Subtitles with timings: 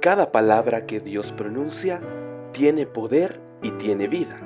[0.00, 2.00] Cada palabra que Dios pronuncia
[2.52, 4.38] tiene poder y tiene vida.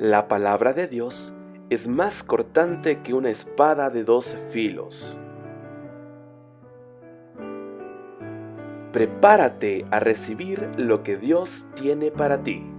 [0.00, 1.32] La palabra de Dios
[1.70, 5.16] es más cortante que una espada de dos filos.
[8.90, 12.73] Prepárate a recibir lo que Dios tiene para ti.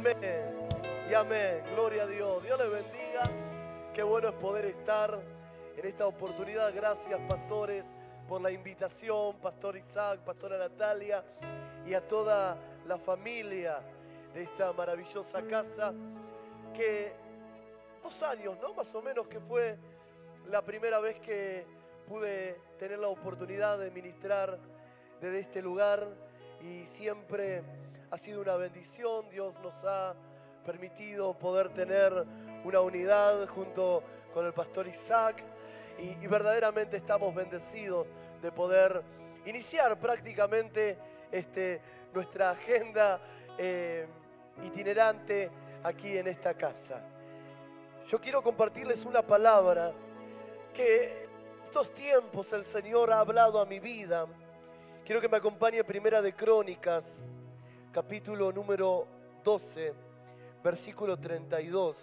[0.00, 0.16] Amén.
[1.10, 1.62] Y amén.
[1.74, 2.42] Gloria a Dios.
[2.42, 3.30] Dios les bendiga.
[3.92, 5.20] Qué bueno es poder estar
[5.76, 6.74] en esta oportunidad.
[6.74, 7.84] Gracias pastores
[8.26, 9.36] por la invitación.
[9.42, 11.22] Pastor Isaac, pastora Natalia
[11.86, 13.82] y a toda la familia
[14.32, 15.92] de esta maravillosa casa.
[16.74, 17.12] Que
[18.02, 18.72] dos años, ¿no?
[18.72, 19.76] Más o menos que fue
[20.48, 21.66] la primera vez que
[22.08, 24.58] pude tener la oportunidad de ministrar
[25.20, 26.08] desde este lugar
[26.62, 27.62] y siempre
[28.10, 29.28] ha sido una bendición.
[29.30, 30.14] Dios nos ha
[30.64, 32.12] permitido poder tener
[32.64, 34.02] una unidad junto
[34.34, 35.42] con el pastor Isaac
[35.98, 38.06] y, verdaderamente estamos bendecidos
[38.40, 39.02] de poder
[39.44, 40.96] iniciar prácticamente
[41.30, 41.80] este,
[42.12, 43.20] nuestra agenda
[43.58, 44.06] eh,
[44.64, 45.50] itinerante
[45.82, 47.02] aquí en esta casa.
[48.08, 49.92] Yo quiero compartirles una palabra
[50.74, 51.28] que
[51.64, 54.26] estos tiempos el Señor ha hablado a mi vida.
[55.04, 57.26] Quiero que me acompañe Primera de Crónicas,
[57.92, 59.06] capítulo número
[59.42, 59.92] 12,
[60.62, 61.96] versículo 32.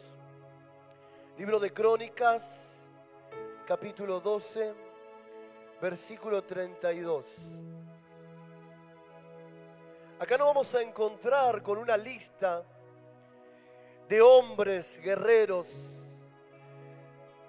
[1.38, 2.90] Libro de Crónicas,
[3.66, 4.74] capítulo 12,
[5.82, 7.26] versículo 32.
[10.20, 12.64] Acá nos vamos a encontrar con una lista
[14.10, 15.74] de hombres guerreros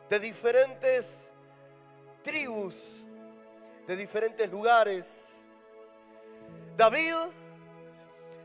[0.08, 1.32] de diferentes
[2.22, 2.76] tribus,
[3.86, 5.24] de diferentes lugares.
[6.76, 7.32] David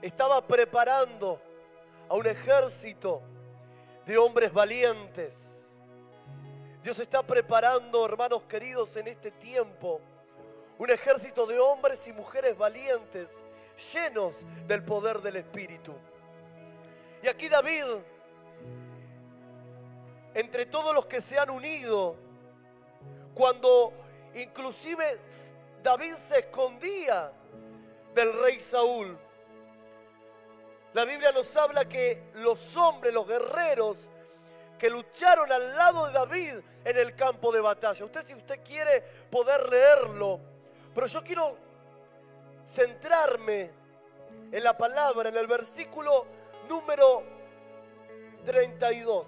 [0.03, 1.39] estaba preparando
[2.09, 3.21] a un ejército
[4.05, 5.33] de hombres valientes.
[6.83, 10.02] Dios está preparando, hermanos queridos, en este tiempo,
[10.77, 13.30] un ejército de hombres y mujeres valientes,
[13.93, 15.93] llenos del poder del Espíritu.
[17.21, 17.86] Y aquí David,
[20.33, 22.17] entre todos los que se han unido,
[23.33, 23.93] cuando
[24.36, 25.17] inclusive
[25.81, 27.31] David se escondía
[28.13, 29.17] del rey Saúl,
[30.93, 33.98] la Biblia nos habla que los hombres, los guerreros
[34.77, 36.54] que lucharon al lado de David
[36.86, 38.05] en el campo de batalla.
[38.05, 40.39] Usted si usted quiere poder leerlo,
[40.93, 41.58] pero yo quiero
[42.67, 43.71] centrarme
[44.52, 46.26] en la palabra, en el versículo
[46.67, 47.23] número
[48.45, 49.25] 32,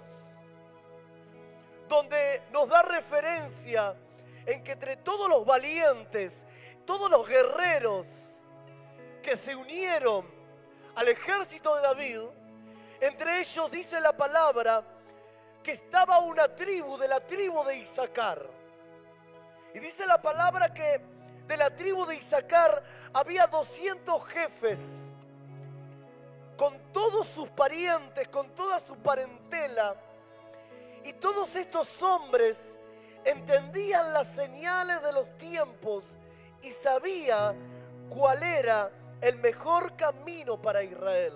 [1.88, 3.96] donde nos da referencia
[4.44, 6.46] en que entre todos los valientes,
[6.84, 8.06] todos los guerreros
[9.22, 10.35] que se unieron
[10.96, 12.20] al ejército de David,
[13.00, 14.82] entre ellos dice la palabra
[15.62, 18.46] que estaba una tribu de la tribu de Isaacar.
[19.74, 21.00] Y dice la palabra que
[21.46, 24.78] de la tribu de Isaacar había 200 jefes,
[26.56, 29.94] con todos sus parientes, con toda su parentela.
[31.04, 32.58] Y todos estos hombres
[33.24, 36.04] entendían las señales de los tiempos
[36.62, 37.54] y sabía
[38.08, 38.90] cuál era
[39.20, 41.34] el mejor camino para Israel.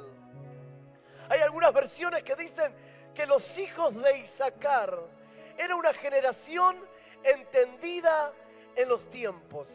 [1.28, 2.74] Hay algunas versiones que dicen
[3.14, 4.98] que los hijos de Isaacar
[5.56, 6.76] era una generación
[7.22, 8.32] entendida
[8.76, 9.68] en los tiempos.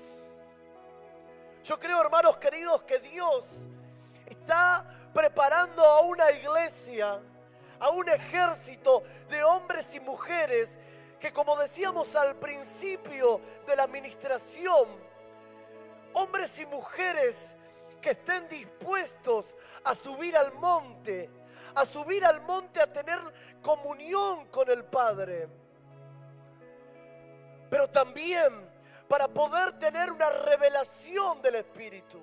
[1.64, 3.46] Yo creo, hermanos queridos, que Dios
[4.26, 7.20] está preparando a una iglesia,
[7.80, 10.78] a un ejército de hombres y mujeres
[11.20, 14.88] que, como decíamos al principio de la administración,
[16.14, 17.55] hombres y mujeres
[18.06, 21.28] que estén dispuestos a subir al monte,
[21.74, 23.20] a subir al monte a tener
[23.64, 25.48] comunión con el Padre.
[27.68, 28.70] Pero también
[29.08, 32.22] para poder tener una revelación del Espíritu.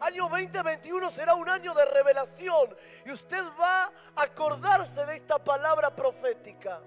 [0.00, 2.74] Año 2021 será un año de revelación
[3.04, 6.80] y usted va a acordarse de esta palabra profética.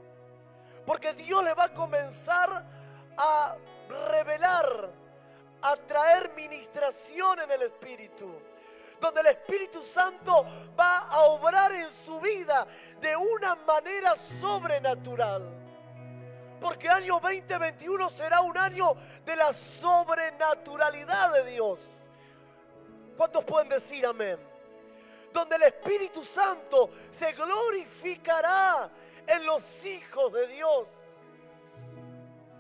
[0.88, 2.66] Porque Dios le va a comenzar
[3.16, 3.56] a
[4.10, 5.05] revelar
[5.66, 8.32] a traer ministración en el Espíritu.
[9.02, 10.46] Donde el Espíritu Santo
[10.80, 12.68] va a obrar en su vida
[13.02, 15.44] de una manera sobrenatural.
[16.62, 18.96] Porque año 2021 será un año
[19.26, 21.80] de la sobrenaturalidad de Dios.
[23.18, 24.38] ¿Cuántos pueden decir amén?
[25.34, 28.90] Donde el Espíritu Santo se glorificará
[29.26, 30.88] en los hijos de Dios.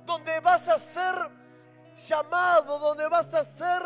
[0.05, 1.44] Donde vas a ser
[1.95, 3.81] llamado, donde vas a ser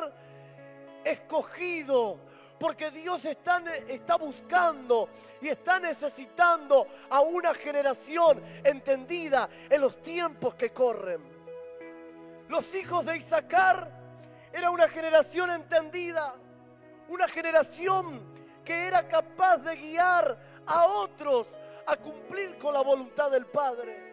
[1.03, 2.19] escogido,
[2.59, 5.09] porque Dios está, está, buscando
[5.41, 11.21] y está necesitando a una generación entendida en los tiempos que corren.
[12.49, 13.89] Los hijos de Isaacar
[14.51, 16.33] era una generación entendida,
[17.07, 18.21] una generación
[18.65, 21.47] que era capaz de guiar a otros
[21.85, 24.09] a cumplir con la voluntad del Padre.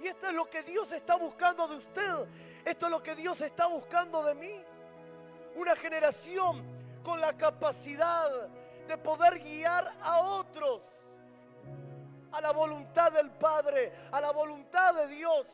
[0.00, 2.26] Y esto es lo que Dios está buscando de usted.
[2.66, 4.60] Esto es lo que Dios está buscando de mí.
[5.54, 6.64] Una generación
[7.04, 8.28] con la capacidad
[8.88, 10.80] de poder guiar a otros
[12.32, 15.46] a la voluntad del Padre, a la voluntad de Dios.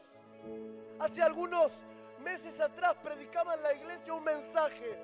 [0.99, 1.73] Hace algunos
[2.25, 4.99] meses atrás predicaba en la iglesia un mensaje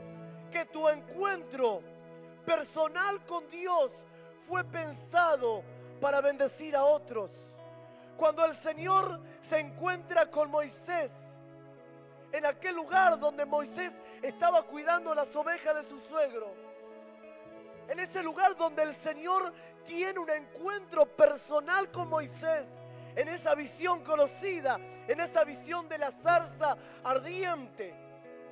[0.50, 1.82] que tu encuentro
[2.46, 3.92] personal con Dios
[4.48, 5.62] fue pensado
[6.00, 7.30] para bendecir a otros.
[8.16, 11.12] Cuando el Señor se encuentra con Moisés,
[12.32, 13.92] en aquel lugar donde Moisés
[14.22, 16.52] estaba cuidando las ovejas de su suegro,
[17.88, 19.52] en ese lugar donde el Señor
[19.86, 22.66] tiene un encuentro personal con Moisés,
[23.16, 24.78] en esa visión conocida,
[25.08, 27.94] en esa visión de la zarza ardiente.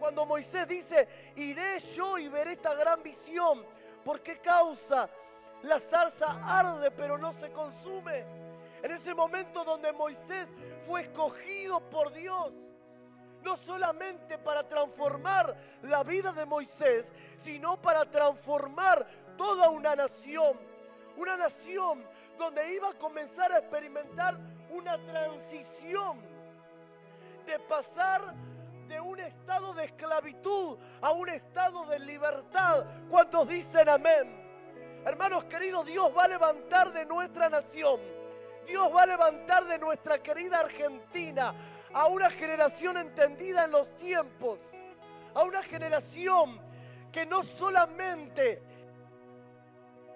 [0.01, 3.65] Cuando Moisés dice, iré yo y veré esta gran visión,
[4.05, 5.09] ¿por qué causa?
[5.63, 8.25] La zarza arde pero no se consume.
[8.83, 10.49] En ese momento donde Moisés
[10.87, 12.53] fue escogido por Dios,
[13.47, 17.07] no solamente para transformar la vida de Moisés,
[17.39, 19.07] sino para transformar
[19.39, 20.59] toda una nación.
[21.17, 22.05] Una nación
[22.37, 24.37] donde iba a comenzar a experimentar
[24.69, 26.21] una transición
[27.47, 28.35] de pasar
[28.89, 32.85] de un estado de esclavitud a un estado de libertad.
[33.09, 34.45] ¿Cuántos dicen amén?
[35.05, 38.01] Hermanos queridos, Dios va a levantar de nuestra nación,
[38.67, 41.55] Dios va a levantar de nuestra querida Argentina
[41.97, 44.59] a una generación entendida en los tiempos,
[45.35, 46.61] a una generación
[47.11, 48.63] que no solamente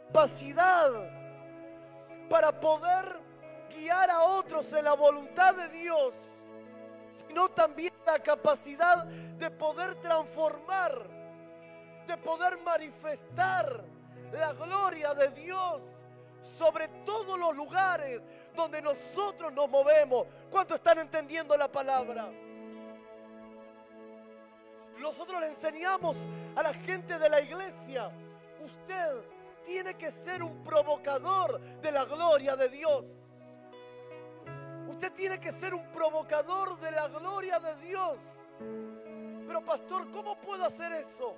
[0.08, 0.90] capacidad
[2.28, 3.18] para poder
[3.74, 6.12] guiar a otros en la voluntad de Dios,
[7.26, 11.06] sino también la capacidad de poder transformar,
[12.06, 13.82] de poder manifestar
[14.32, 15.80] la gloria de Dios
[16.58, 18.20] sobre todos los lugares
[18.54, 20.26] donde nosotros nos movemos.
[20.50, 22.30] ¿Cuánto están entendiendo la palabra?
[24.98, 26.16] Nosotros le enseñamos
[26.54, 28.10] a la gente de la iglesia,
[28.60, 29.22] usted
[29.64, 33.04] tiene que ser un provocador de la gloria de Dios.
[34.88, 38.18] Usted tiene que ser un provocador de la gloria de Dios.
[39.46, 41.34] Pero pastor, ¿cómo puedo hacer eso?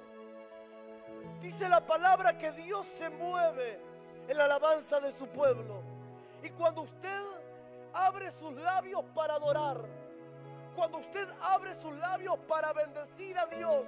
[1.41, 3.79] Dice la palabra que Dios se mueve
[4.27, 5.92] en la alabanza de su pueblo.
[6.43, 7.23] Y cuando usted
[7.93, 9.81] abre sus labios para adorar,
[10.75, 13.85] cuando usted abre sus labios para bendecir a Dios,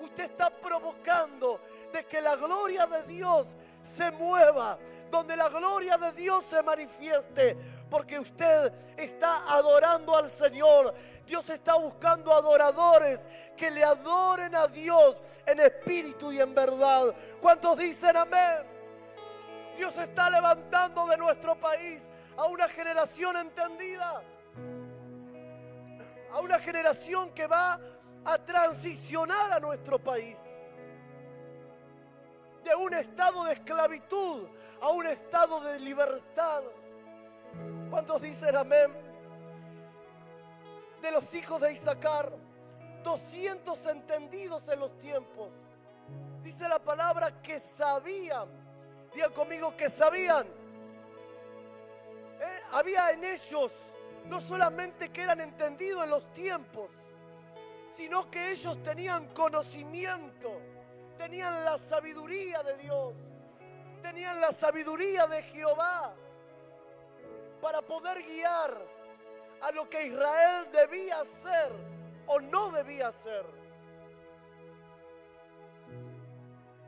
[0.00, 1.60] usted está provocando
[1.92, 3.48] de que la gloria de Dios
[3.82, 4.78] se mueva,
[5.10, 7.56] donde la gloria de Dios se manifieste,
[7.90, 10.94] porque usted está adorando al Señor.
[11.26, 13.20] Dios está buscando adoradores
[13.56, 15.16] que le adoren a Dios
[15.46, 17.14] en espíritu y en verdad.
[17.40, 18.75] ¿Cuántos dicen amén?
[19.76, 22.02] Dios está levantando de nuestro país
[22.36, 24.22] a una generación entendida,
[26.32, 27.80] a una generación que va
[28.24, 30.38] a transicionar a nuestro país
[32.64, 34.48] de un estado de esclavitud
[34.80, 36.62] a un estado de libertad.
[37.90, 38.92] ¿Cuántos dicen amén?
[41.00, 42.32] De los hijos de Isaacar,
[43.02, 45.50] 200 entendidos en los tiempos.
[46.42, 48.65] Dice la palabra que sabían.
[49.16, 50.46] Diga conmigo que sabían.
[52.38, 53.72] Eh, había en ellos
[54.26, 56.90] no solamente que eran entendidos en los tiempos,
[57.96, 60.60] sino que ellos tenían conocimiento,
[61.16, 63.14] tenían la sabiduría de Dios,
[64.02, 66.14] tenían la sabiduría de Jehová
[67.62, 68.76] para poder guiar
[69.62, 71.72] a lo que Israel debía hacer
[72.26, 73.46] o no debía hacer.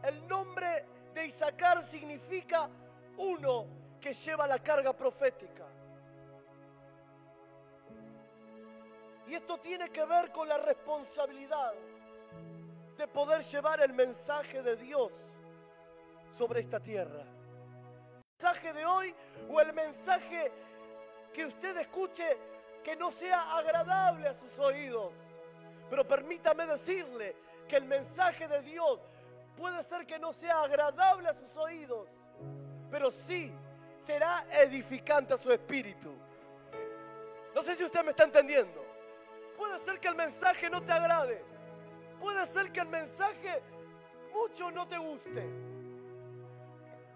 [0.02, 2.68] El nombre Isaacar significa
[3.16, 3.66] uno
[4.00, 5.64] que lleva la carga profética.
[9.26, 11.74] Y esto tiene que ver con la responsabilidad
[12.96, 15.12] de poder llevar el mensaje de Dios
[16.32, 17.20] sobre esta tierra.
[17.20, 19.14] El mensaje de hoy
[19.50, 20.50] o el mensaje
[21.34, 22.36] que usted escuche
[22.82, 25.12] que no sea agradable a sus oídos.
[25.90, 27.36] Pero permítame decirle
[27.68, 28.98] que el mensaje de Dios
[29.58, 32.08] puede ser que no sea agradable a sus oídos,
[32.90, 33.52] pero sí
[34.06, 36.14] será edificante a su espíritu.
[37.54, 38.84] No sé si usted me está entendiendo.
[39.56, 41.42] Puede ser que el mensaje no te agrade.
[42.20, 43.60] Puede ser que el mensaje
[44.32, 45.44] mucho no te guste.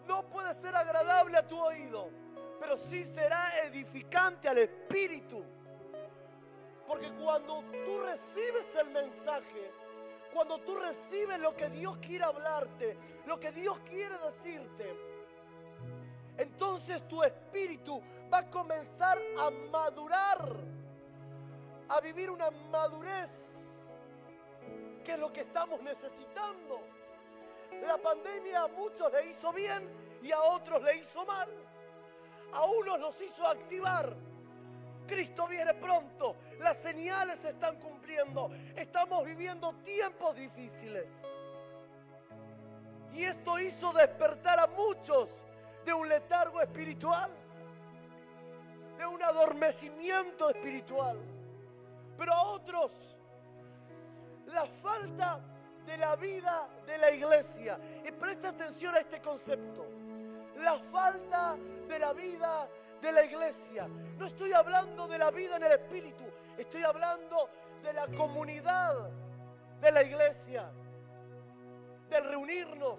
[0.09, 2.11] No puede ser agradable a tu oído,
[2.59, 5.45] pero sí será edificante al espíritu.
[6.89, 9.71] Porque cuando tú recibes el mensaje,
[10.33, 12.97] cuando tú recibes lo que Dios quiere hablarte,
[13.27, 14.97] lo que Dios quiere decirte,
[16.39, 20.57] entonces tu espíritu va a comenzar a madurar,
[21.89, 23.31] a vivir una madurez,
[25.05, 26.81] que es lo que estamos necesitando.
[27.87, 29.89] La pandemia a muchos le hizo bien
[30.23, 31.49] y a otros le hizo mal.
[32.53, 34.15] A unos los hizo activar.
[35.13, 36.37] Cristo viene pronto.
[36.59, 38.51] Las señales se están cumpliendo.
[38.75, 41.07] Estamos viviendo tiempos difíciles.
[43.13, 45.29] Y esto hizo despertar a muchos
[45.85, 47.31] de un letargo espiritual,
[48.97, 51.19] de un adormecimiento espiritual.
[52.17, 52.91] Pero a otros,
[54.47, 55.41] la falta
[55.85, 57.79] de la vida de la iglesia.
[58.07, 59.87] Y presta atención a este concepto.
[60.57, 63.89] La falta de la vida de la iglesia.
[64.19, 66.25] No estoy hablando de la vida en el espíritu.
[66.57, 67.49] Estoy hablando
[67.83, 69.11] de la comunidad
[69.81, 70.71] de la iglesia.
[72.09, 72.99] Del reunirnos,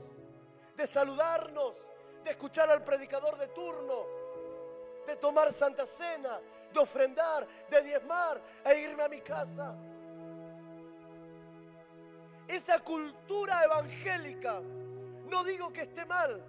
[0.75, 1.75] de saludarnos,
[2.23, 4.05] de escuchar al predicador de turno,
[5.05, 6.39] de tomar santa cena,
[6.73, 9.75] de ofrendar, de diezmar e irme a mi casa
[12.47, 14.61] esa cultura evangélica.
[15.29, 16.43] No digo que esté mal,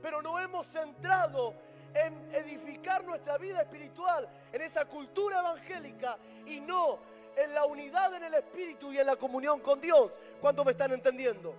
[0.00, 1.54] pero no hemos centrado
[1.94, 6.98] en edificar nuestra vida espiritual en esa cultura evangélica y no
[7.36, 10.12] en la unidad en el espíritu y en la comunión con Dios.
[10.40, 11.54] cuando me están entendiendo?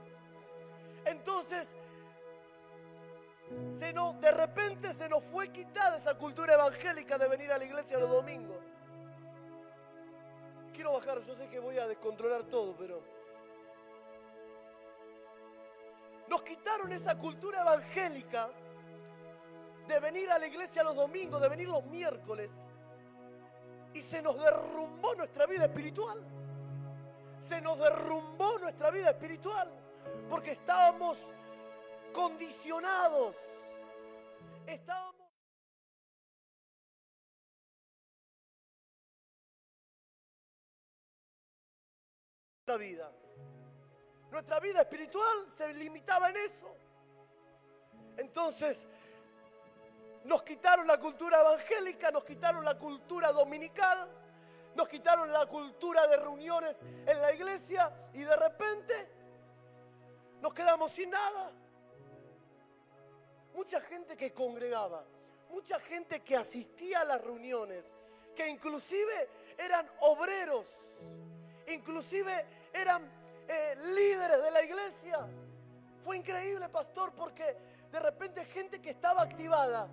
[1.06, 1.68] Entonces,
[3.80, 7.66] se nos, de repente se nos fue quitada esa cultura evangélica de venir a la
[7.66, 8.58] iglesia los domingos.
[10.74, 13.02] Quiero bajar, yo sé que voy a descontrolar todo, pero
[16.28, 18.50] Nos quitaron esa cultura evangélica
[19.88, 22.52] de venir a la iglesia los domingos, de venir los miércoles.
[23.94, 26.24] Y se nos derrumbó nuestra vida espiritual.
[27.48, 29.70] Se nos derrumbó nuestra vida espiritual.
[30.30, 31.18] Porque estábamos
[32.14, 33.38] condicionados.
[34.66, 35.14] Estábamos...
[42.66, 43.12] La vida.
[44.32, 46.76] Nuestra vida espiritual se limitaba en eso.
[48.18, 48.88] Entonces,
[50.26, 54.10] nos quitaron la cultura evangélica, nos quitaron la cultura dominical,
[54.76, 59.08] nos quitaron la cultura de reuniones en la iglesia y de repente
[60.42, 61.52] nos quedamos sin nada.
[63.54, 65.04] Mucha gente que congregaba,
[65.50, 67.86] mucha gente que asistía a las reuniones,
[68.36, 70.68] que inclusive eran obreros,
[71.68, 73.04] inclusive eran
[73.48, 75.28] eh, líderes de la iglesia.
[76.02, 77.56] Fue increíble, pastor, porque
[77.92, 79.88] de repente gente que estaba activada,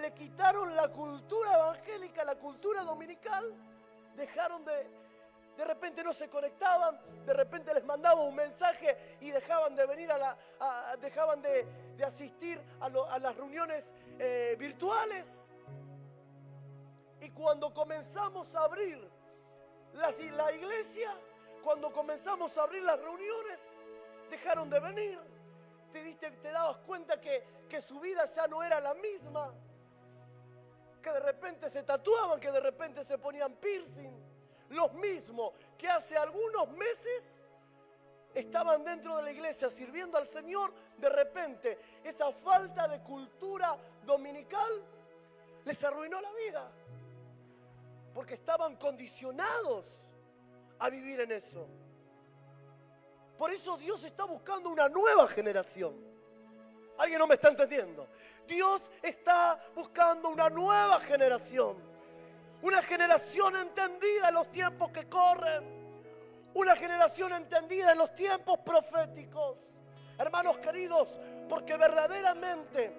[0.00, 3.54] le quitaron la cultura evangélica, la cultura dominical,
[4.16, 4.86] dejaron de,
[5.56, 10.10] de repente no se conectaban, de repente les mandaba un mensaje y dejaban de venir
[10.10, 10.36] a la,
[11.00, 11.66] dejaban de,
[12.04, 13.84] asistir a, las reuniones
[14.18, 15.28] eh, virtuales.
[17.20, 19.08] Y cuando comenzamos a abrir
[19.94, 21.14] la iglesia,
[21.62, 23.60] cuando comenzamos a abrir las reuniones,
[24.30, 25.18] dejaron de venir.
[25.92, 29.54] Te, diste, te dabas cuenta que, que su vida ya no era la misma.
[31.04, 34.10] Que de repente se tatuaban, que de repente se ponían piercing.
[34.70, 37.22] Los mismos que hace algunos meses
[38.32, 44.82] estaban dentro de la iglesia sirviendo al Señor, de repente esa falta de cultura dominical
[45.66, 46.72] les arruinó la vida.
[48.14, 50.00] Porque estaban condicionados
[50.78, 51.68] a vivir en eso.
[53.36, 55.94] Por eso Dios está buscando una nueva generación.
[56.96, 58.08] ¿Alguien no me está entendiendo?
[58.46, 61.76] Dios está buscando una nueva generación.
[62.62, 65.64] Una generación entendida en los tiempos que corren.
[66.54, 69.58] Una generación entendida en los tiempos proféticos.
[70.18, 72.92] Hermanos queridos, porque verdaderamente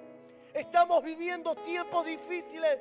[0.54, 2.80] estamos viviendo tiempos difíciles.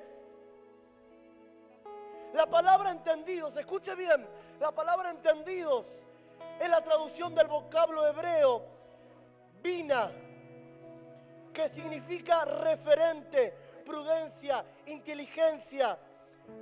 [2.32, 4.26] La palabra entendidos, escuche bien,
[4.58, 5.86] la palabra entendidos
[6.58, 8.74] es la traducción del vocablo hebreo
[9.64, 10.12] vina,
[11.54, 13.54] que significa referente,
[13.86, 15.98] prudencia, inteligencia,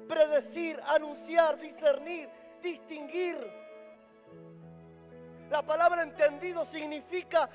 [0.06, 2.28] predecir, anunciar, discernir,
[2.62, 3.36] distinguir.
[5.50, 7.50] La palabra entendido significa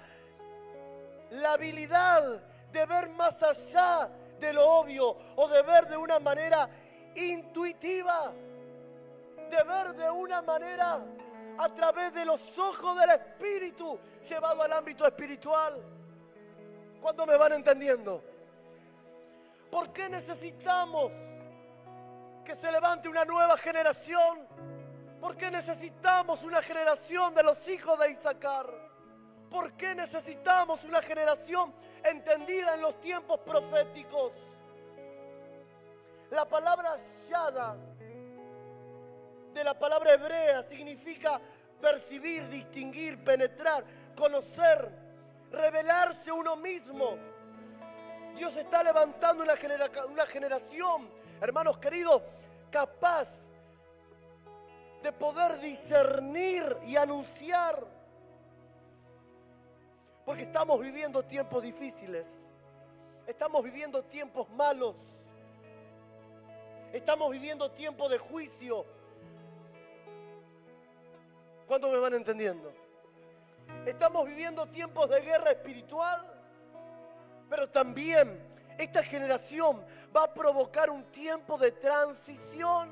[1.29, 2.41] la habilidad
[2.71, 6.69] de ver más allá de lo obvio o de ver de una manera
[7.15, 8.33] intuitiva
[9.49, 10.99] de ver de una manera
[11.57, 15.81] a través de los ojos del Espíritu llevado al ámbito espiritual.
[17.01, 18.23] ¿Cuándo me van entendiendo?
[19.71, 21.11] ¿Por qué necesitamos
[22.43, 24.47] que se levante una nueva generación?
[25.19, 28.67] ¿Por qué necesitamos una generación de los hijos de Isaacar?
[29.49, 31.73] ¿Por qué necesitamos una generación
[32.03, 34.31] entendida en los tiempos proféticos?
[36.31, 37.77] La palabra Shada
[39.53, 41.39] de la palabra hebrea significa
[41.81, 43.83] percibir, distinguir, penetrar,
[44.15, 44.91] conocer,
[45.51, 47.17] revelarse uno mismo.
[48.35, 49.55] Dios está levantando una,
[50.27, 51.09] generación,
[51.41, 52.21] hermanos queridos,
[52.69, 53.29] capaz
[55.01, 57.83] de poder discernir y anunciar.
[60.25, 62.27] Porque estamos viviendo tiempos difíciles.
[63.25, 64.95] Estamos viviendo tiempos malos.
[66.93, 68.85] Estamos viviendo tiempos de juicio.
[71.65, 72.86] ¿Cuántos me van entendiendo?
[73.85, 76.25] Estamos viviendo tiempos de guerra espiritual,
[77.49, 78.39] pero también
[78.77, 79.83] esta generación
[80.15, 82.89] va a provocar un tiempo de transición,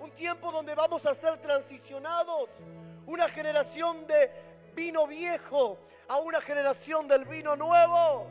[0.00, 2.48] un tiempo donde vamos a ser transicionados,
[3.06, 4.30] una generación de
[4.74, 8.28] vino viejo a una generación del vino nuevo.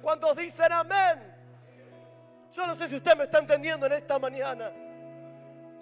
[0.00, 1.34] ¿Cuántos dicen amén?
[2.52, 4.70] Yo no sé si usted me está entendiendo en esta mañana.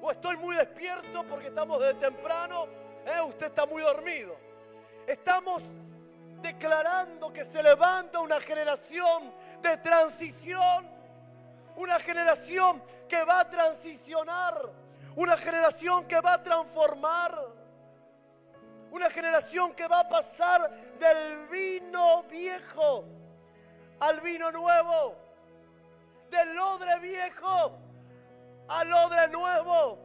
[0.01, 2.84] O estoy muy despierto porque estamos desde temprano.
[3.07, 3.21] ¿Eh?
[3.27, 4.37] Usted está muy dormido.
[5.07, 5.63] Estamos
[6.41, 9.33] declarando que se levanta una generación
[9.63, 10.89] de transición.
[11.77, 14.71] Una generación que va a transicionar.
[15.17, 17.39] Una generación que va a transformar.
[18.91, 23.05] Una generación que va a pasar del vino viejo
[24.01, 25.17] al vino nuevo.
[26.31, 27.79] Del odre viejo
[28.69, 29.99] al odre nuevo,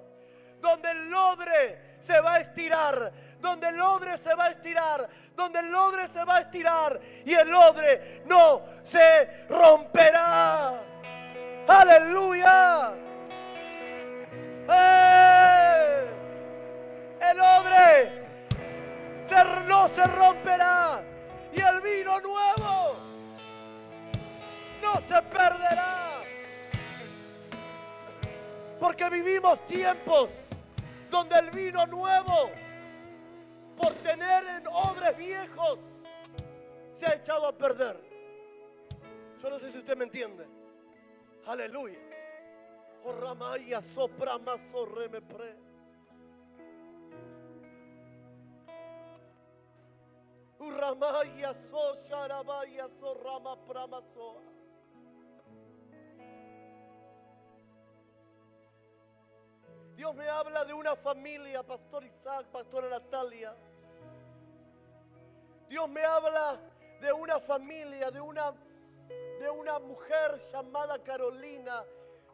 [0.61, 5.59] donde el odre se va a estirar, donde el odre se va a estirar, donde
[5.59, 10.73] el odre se va a estirar y el odre no se romperá.
[11.67, 12.93] Aleluya.
[14.71, 16.05] ¡Eh!
[17.29, 18.23] El odre
[19.67, 21.03] no se romperá
[21.53, 22.95] y el vino nuevo
[24.81, 26.23] no se perderá.
[28.79, 30.48] Porque vivimos tiempos
[31.09, 32.51] donde el vino nuevo,
[33.77, 35.79] por tener en odres viejos,
[36.93, 37.99] se ha echado a perder.
[39.41, 40.45] Yo no sé si usted me entiende.
[41.45, 41.97] Aleluya.
[43.21, 45.55] Ramaya sopra me pre.
[50.59, 54.48] Urramaya so sharabaya so rama pramasoa.
[59.99, 63.53] Dios me habla de una familia, Pastor Isaac, Pastora Natalia.
[65.67, 66.57] Dios me habla
[67.01, 68.53] de una familia, de una,
[69.41, 71.83] de una mujer llamada Carolina.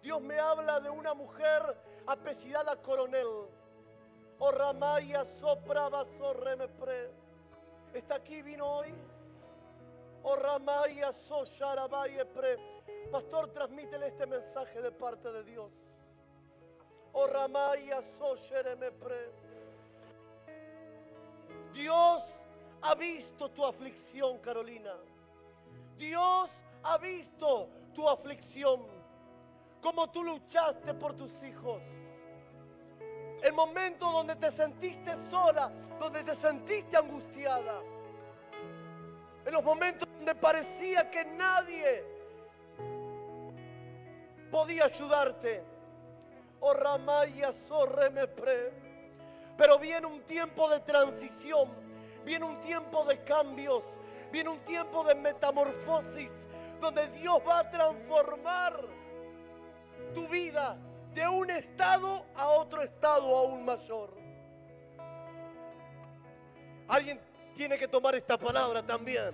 [0.04, 1.76] Dios me habla de una mujer
[2.06, 3.26] apellidada Coronel.
[3.26, 3.50] O
[4.38, 7.10] oh, Ramaya sopraba sorremepre.
[7.96, 8.94] ¿Está aquí, vino hoy?
[10.22, 11.44] O oh, Ramaya so
[12.32, 12.58] pre.
[13.12, 15.85] Pastor, transmítele este mensaje de parte de Dios.
[21.74, 22.24] Dios
[22.82, 24.96] ha visto tu aflicción, Carolina.
[25.98, 26.50] Dios
[26.84, 28.86] ha visto tu aflicción.
[29.82, 31.82] Como tú luchaste por tus hijos.
[33.42, 37.82] El momento donde te sentiste sola, donde te sentiste angustiada.
[39.46, 42.04] En los momentos donde parecía que nadie
[44.50, 45.75] podía ayudarte
[46.60, 48.72] Oh Ramaya Sorremepre.
[49.58, 51.70] Pero viene un tiempo de transición,
[52.26, 53.84] viene un tiempo de cambios,
[54.32, 56.32] viene un tiempo de metamorfosis,
[56.82, 58.82] donde Dios va a transformar
[60.14, 60.78] tu vida
[61.14, 64.14] de un estado a otro estado aún mayor.
[66.88, 67.20] Alguien
[67.56, 69.34] tiene que tomar esta palabra también.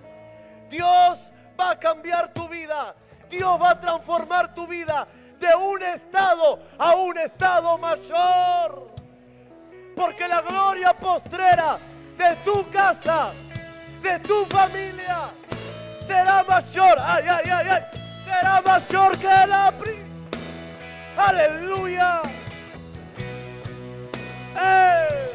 [0.70, 2.94] Dios va a cambiar tu vida.
[3.28, 5.08] Dios va a transformar tu vida
[5.42, 8.92] de un estado a un estado mayor.
[9.96, 11.78] Porque la gloria postrera
[12.16, 13.32] de tu casa,
[14.00, 15.30] de tu familia,
[16.06, 16.96] será mayor.
[17.00, 17.82] Ay, ay, ay, ay.
[18.24, 19.74] Será mayor que la
[21.16, 22.22] Aleluya.
[24.56, 25.28] ¡Eh!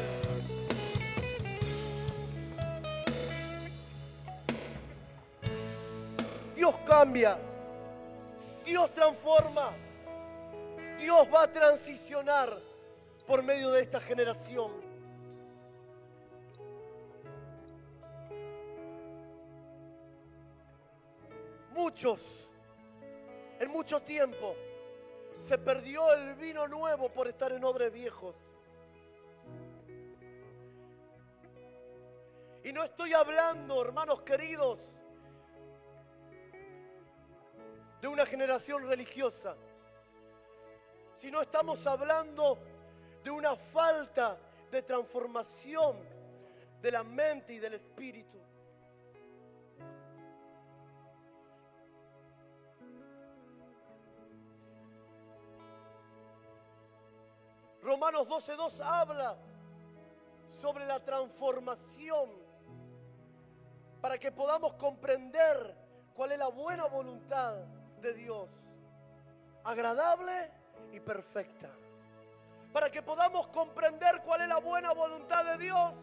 [6.56, 7.36] Dios cambia.
[8.64, 9.87] Dios transforma.
[10.98, 12.58] Dios va a transicionar
[13.26, 14.72] por medio de esta generación.
[21.70, 22.20] Muchos,
[23.60, 24.56] en mucho tiempo,
[25.38, 28.34] se perdió el vino nuevo por estar en odres viejos.
[32.64, 34.80] Y no estoy hablando, hermanos queridos,
[38.00, 39.56] de una generación religiosa
[41.20, 42.58] sino estamos hablando
[43.24, 44.38] de una falta
[44.70, 45.96] de transformación
[46.80, 48.38] de la mente y del espíritu.
[57.82, 59.36] Romanos 12.2 habla
[60.50, 62.30] sobre la transformación
[64.00, 65.74] para que podamos comprender
[66.14, 67.54] cuál es la buena voluntad
[68.00, 68.48] de Dios,
[69.64, 70.57] agradable
[70.92, 71.70] y perfecta.
[72.72, 75.94] Para que podamos comprender cuál es la buena voluntad de Dios,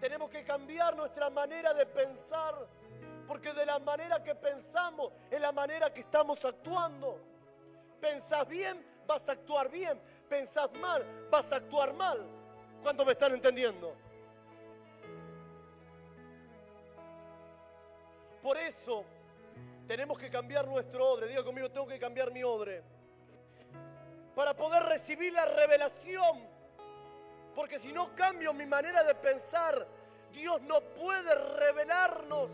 [0.00, 2.54] tenemos que cambiar nuestra manera de pensar,
[3.26, 7.20] porque de la manera que pensamos es la manera que estamos actuando.
[8.00, 10.00] Pensás bien, vas a actuar bien.
[10.28, 12.24] Pensás mal, vas a actuar mal.
[12.82, 13.94] ¿Cuántos me están entendiendo?
[18.42, 19.04] Por eso
[19.86, 21.28] tenemos que cambiar nuestro odre.
[21.28, 22.82] Diga conmigo, tengo que cambiar mi odre.
[24.38, 26.46] Para poder recibir la revelación.
[27.56, 29.84] Porque si no cambio mi manera de pensar,
[30.30, 32.48] Dios no puede revelarnos.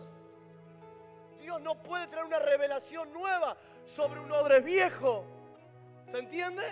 [1.38, 5.26] Dios no puede traer una revelación nueva sobre un odre viejo.
[6.10, 6.62] ¿Se entiende?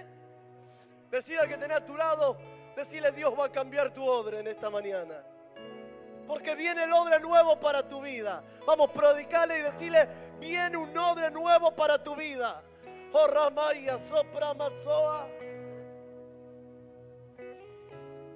[1.10, 2.38] Decirle al que tenés a tu lado,
[2.74, 5.22] decirle Dios va a cambiar tu odre en esta mañana.
[6.26, 8.42] Porque viene el odre nuevo para tu vida.
[8.66, 10.08] Vamos, predicarle y decirle,
[10.40, 12.62] viene un odre nuevo para tu vida.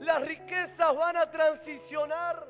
[0.01, 2.47] Las riquezas van a transicionar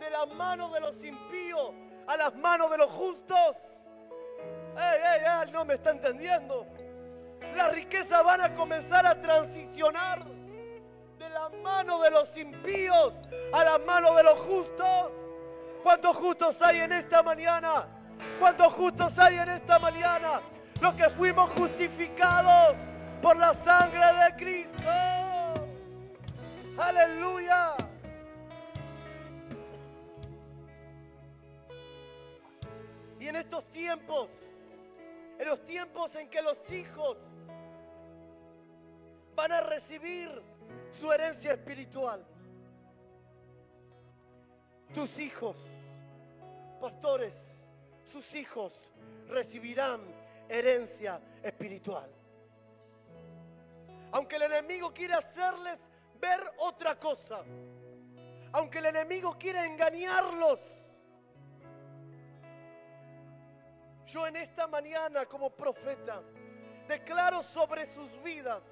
[0.00, 1.72] de las manos de los impíos
[2.06, 3.56] a las manos de los justos.
[4.76, 5.52] ¡Ey, ey, ey!
[5.52, 6.66] No me está entendiendo.
[7.54, 10.24] Las riquezas van a comenzar a transicionar
[11.18, 13.14] de las manos de los impíos
[13.52, 15.12] a las manos de los justos.
[15.82, 17.86] ¿Cuántos justos hay en esta mañana?
[18.38, 20.40] ¿Cuántos justos hay en esta mañana?
[20.80, 22.76] Los que fuimos justificados
[23.22, 24.90] por la sangre de Cristo.
[26.78, 27.74] Aleluya.
[33.18, 34.28] Y en estos tiempos,
[35.38, 37.16] en los tiempos en que los hijos
[39.34, 40.30] van a recibir
[40.92, 42.24] su herencia espiritual,
[44.94, 45.56] tus hijos,
[46.80, 47.34] pastores,
[48.12, 48.72] sus hijos
[49.28, 50.00] recibirán
[50.48, 52.10] herencia espiritual.
[54.12, 55.78] Aunque el enemigo quiera hacerles
[56.20, 57.42] ver otra cosa,
[58.52, 60.60] aunque el enemigo quiera engañarlos,
[64.06, 66.22] yo en esta mañana como profeta
[66.88, 68.62] declaro sobre sus vidas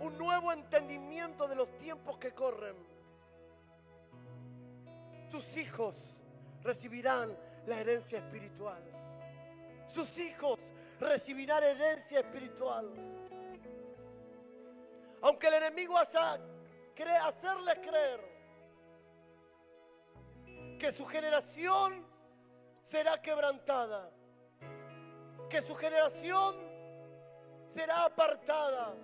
[0.00, 2.76] un nuevo entendimiento de los tiempos que corren.
[5.30, 5.96] Tus hijos
[6.62, 8.82] recibirán la herencia espiritual.
[9.88, 10.58] Sus hijos
[11.00, 12.90] recibirán herencia espiritual.
[15.22, 16.38] Aunque el enemigo haya
[17.24, 18.20] hacerles creer
[20.78, 22.06] que su generación
[22.82, 24.10] será quebrantada,
[25.48, 26.56] que su generación
[27.72, 28.94] será apartada.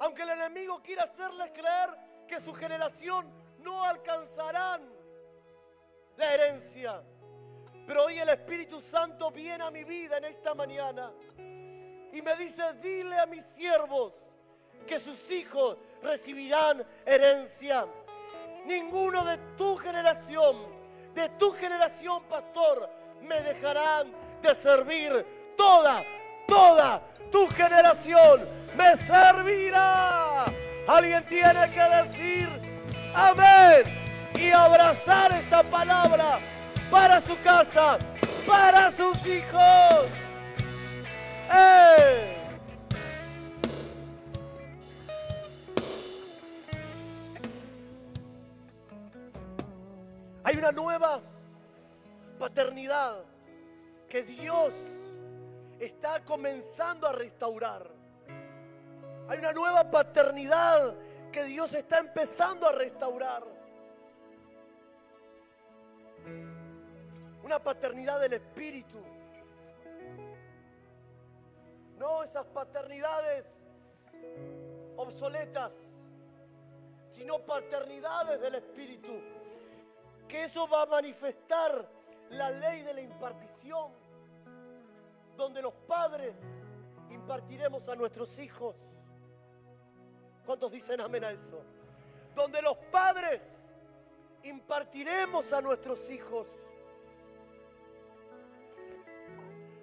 [0.00, 1.90] Aunque el enemigo quiera hacerles creer
[2.26, 4.88] que su generación no alcanzarán
[6.16, 7.02] la herencia.
[7.88, 11.10] Pero hoy el Espíritu Santo viene a mi vida en esta mañana
[12.12, 14.12] y me dice, dile a mis siervos
[14.86, 17.86] que sus hijos recibirán herencia.
[18.66, 20.66] Ninguno de tu generación,
[21.14, 22.90] de tu generación, pastor,
[23.22, 25.54] me dejarán de servir.
[25.56, 26.04] Toda,
[26.46, 27.00] toda
[27.32, 28.46] tu generación
[28.76, 30.44] me servirá.
[30.86, 32.50] Alguien tiene que decir
[33.14, 36.38] amén y abrazar esta palabra
[36.90, 37.98] para su casa,
[38.46, 40.06] para sus hijos.
[41.52, 42.34] ¡Eh!
[50.44, 51.20] Hay una nueva
[52.38, 53.18] paternidad
[54.08, 54.72] que Dios
[55.78, 57.86] está comenzando a restaurar.
[59.28, 60.94] Hay una nueva paternidad
[61.30, 63.57] que Dios está empezando a restaurar.
[67.48, 68.98] Una paternidad del Espíritu.
[71.96, 73.46] No esas paternidades
[74.98, 75.72] obsoletas,
[77.08, 79.14] sino paternidades del Espíritu.
[80.28, 81.88] Que eso va a manifestar
[82.28, 83.92] la ley de la impartición,
[85.34, 86.34] donde los padres
[87.08, 88.76] impartiremos a nuestros hijos.
[90.44, 91.62] ¿Cuántos dicen amén a eso?
[92.34, 93.40] Donde los padres
[94.42, 96.46] impartiremos a nuestros hijos.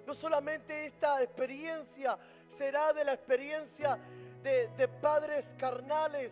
[0.06, 2.16] No solamente esta experiencia
[2.48, 3.98] será de la experiencia
[4.42, 6.30] de, padres carnales,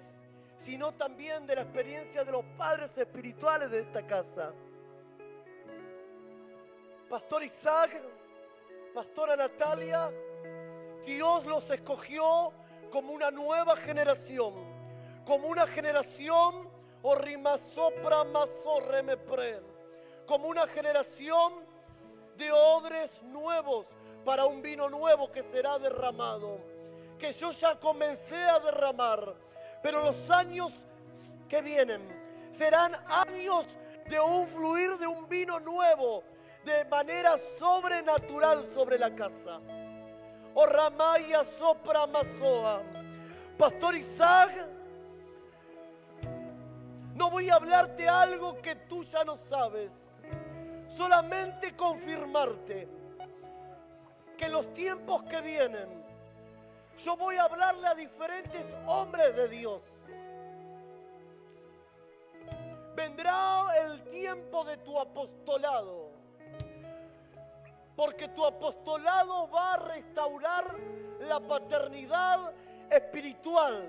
[0.58, 4.52] sino también de la experiencia de los padres espirituales de esta casa.
[7.10, 8.00] Pastor Isaac,
[8.94, 10.12] Pastora Natalia,
[11.04, 12.52] Dios los escogió
[12.92, 14.54] como una nueva generación,
[15.26, 16.70] como una generación,
[20.26, 21.63] como una generación
[22.36, 23.86] de odres nuevos
[24.24, 26.58] para un vino nuevo que será derramado,
[27.18, 29.34] que yo ya comencé a derramar,
[29.82, 30.72] pero los años
[31.48, 32.02] que vienen
[32.52, 33.66] serán años
[34.08, 36.22] de un fluir de un vino nuevo
[36.64, 39.60] de manera sobrenatural sobre la casa.
[40.54, 42.82] Oh Ramaya sopra masoa.
[43.58, 44.68] Pastor Isaac,
[47.14, 49.90] no voy a hablarte algo que tú ya no sabes.
[50.96, 52.88] Solamente confirmarte
[54.36, 55.88] que los tiempos que vienen,
[57.04, 59.80] yo voy a hablarle a diferentes hombres de Dios.
[62.94, 66.14] Vendrá el tiempo de tu apostolado
[67.96, 70.76] porque tu apostolado va a restaurar
[71.20, 72.52] la paternidad
[72.90, 73.88] espiritual.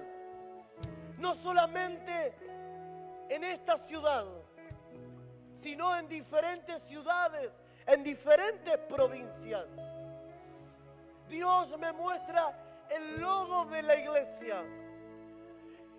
[1.17, 2.33] No solamente
[3.29, 4.25] en esta ciudad,
[5.65, 7.51] sino en diferentes ciudades,
[7.87, 9.65] en diferentes provincias.
[11.27, 12.53] Dios me muestra
[12.91, 14.63] el logo de la iglesia.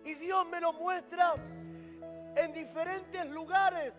[0.04, 1.34] Y Dios me lo muestra
[2.36, 3.92] en diferentes lugares.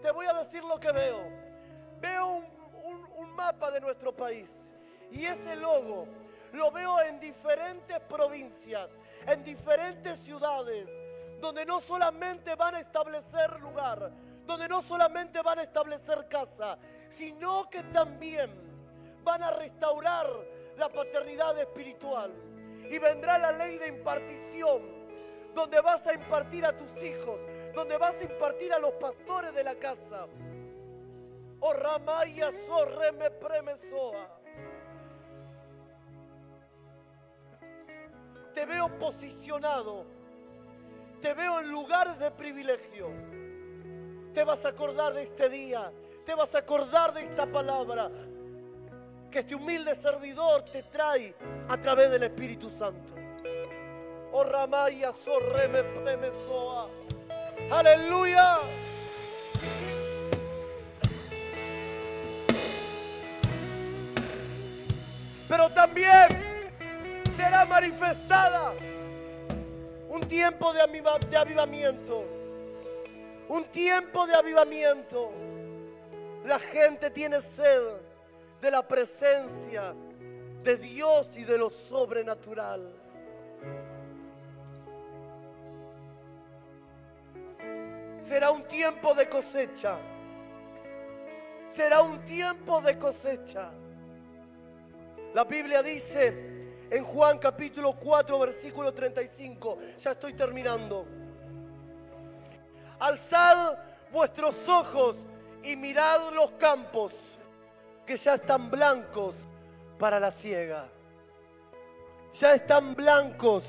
[0.00, 1.20] Te voy a decir lo que veo.
[2.00, 2.44] Veo
[3.16, 4.48] un, mapa de nuestro país
[5.10, 6.06] y ese logo
[6.52, 8.88] lo veo en diferentes provincias,
[9.26, 10.88] en diferentes ciudades,
[11.40, 14.10] donde no solamente van a establecer lugar,
[14.46, 18.50] donde no solamente van a establecer casa, sino que también
[19.22, 20.28] van a restaurar
[20.76, 22.32] la paternidad espiritual.
[22.88, 24.82] Y vendrá la ley de impartición,
[25.54, 27.40] donde vas a impartir a tus hijos
[27.76, 30.26] donde vas a impartir a los pastores de la casa.
[31.60, 34.35] Oh Ramaya Sorreme Premesoa.
[38.56, 40.06] Te veo posicionado.
[41.20, 43.10] Te veo en lugares de privilegio.
[44.32, 45.92] Te vas a acordar de este día.
[46.24, 48.10] Te vas a acordar de esta palabra
[49.30, 51.34] que este humilde servidor te trae
[51.68, 53.12] a través del Espíritu Santo.
[54.32, 56.88] Oh Ramaya Sorreme Premesoa.
[57.70, 58.60] Aleluya.
[65.46, 66.55] Pero también
[67.36, 68.74] será manifestada
[70.08, 70.80] un tiempo de,
[71.36, 72.24] avivamiento.
[73.48, 75.32] Un tiempo de avivamiento.
[76.44, 77.82] La gente tiene sed
[78.60, 79.94] de la presencia
[80.62, 82.92] de Dios y de lo sobrenatural.
[88.22, 89.98] Será un tiempo de cosecha.
[91.68, 93.70] Será un tiempo de cosecha.
[95.34, 96.55] La Biblia dice
[96.90, 101.06] en Juan capítulo 4 versículo 35, ya estoy terminando.
[102.98, 103.78] Alzad
[104.12, 105.16] vuestros ojos
[105.62, 107.12] y mirad los campos
[108.04, 109.48] que ya están blancos
[109.98, 110.88] para la siega.
[112.34, 113.64] Ya están blancos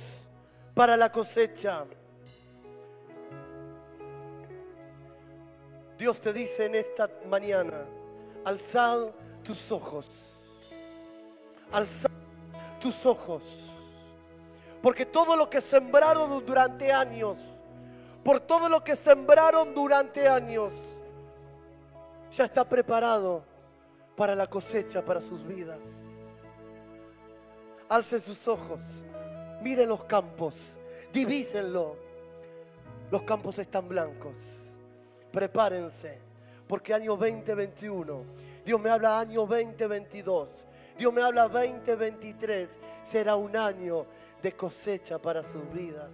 [0.73, 1.85] para la cosecha.
[5.97, 7.85] Dios te dice en esta mañana,
[8.45, 9.07] alzad
[9.43, 10.07] tus ojos,
[11.71, 12.11] alzad
[12.79, 13.43] tus ojos,
[14.81, 17.37] porque todo lo que sembraron durante años,
[18.23, 20.73] por todo lo que sembraron durante años,
[22.31, 23.43] ya está preparado
[24.15, 25.81] para la cosecha, para sus vidas.
[27.89, 28.79] Alce sus ojos,
[29.61, 30.55] miren los campos,
[31.13, 31.95] divísenlo.
[33.09, 34.35] Los campos están blancos
[35.31, 36.17] prepárense,
[36.67, 38.23] porque año 2021,
[38.65, 40.49] Dios me habla año 2022,
[40.97, 44.05] Dios me habla 2023, será un año
[44.41, 46.11] de cosecha para sus vidas.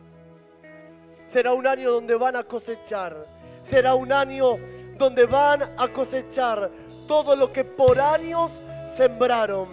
[1.28, 3.26] Será un año donde van a cosechar,
[3.64, 4.58] será un año
[4.98, 6.70] donde van a cosechar
[7.08, 8.62] todo lo que por años
[8.96, 9.70] sembraron.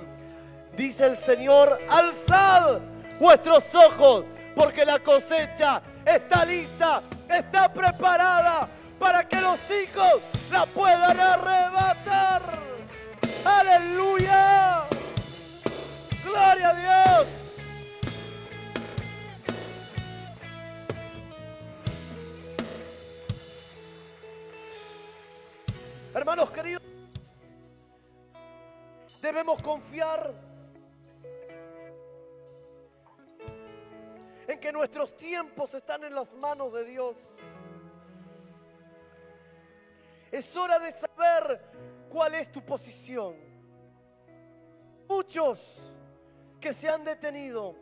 [0.77, 2.81] Dice el Señor, alzad
[3.19, 8.69] vuestros ojos, porque la cosecha está lista está preparada
[8.99, 12.43] para que los hijos la puedan arrebatar.
[13.45, 14.90] Aleluya.
[16.25, 17.29] Gloria a Dios.
[26.13, 26.83] Hermanos queridos,
[29.23, 30.35] debemos confiar
[34.47, 37.17] en que nuestros tiempos están en las manos de Dios.
[40.31, 41.61] Es hora de saber
[42.11, 43.37] cuál es tu posición.
[45.09, 45.81] Muchos
[46.61, 47.75] que se han detenido,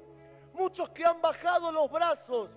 [0.54, 2.50] muchos que han bajado los brazos,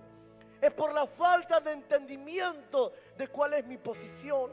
[0.60, 4.50] es por la falta de entendimiento de cuál es mi posición.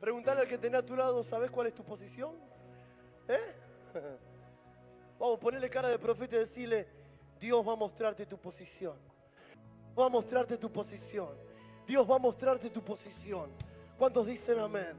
[0.00, 2.34] Preguntarle al que tenía a tu lado, ¿sabes cuál es tu posición?
[3.28, 3.54] ¿Eh?
[5.18, 6.86] Vamos, ponerle cara de profeta y decirle,
[7.38, 8.96] Dios va a mostrarte tu posición.
[9.98, 11.30] Va a mostrarte tu posición.
[11.86, 13.50] Dios va a mostrarte tu posición.
[13.96, 14.94] ¿Cuántos dicen amén?